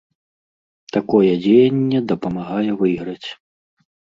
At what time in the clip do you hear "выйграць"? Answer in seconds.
2.83-3.29